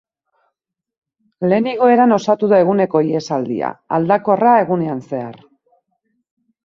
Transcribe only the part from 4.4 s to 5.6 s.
egunean zehar.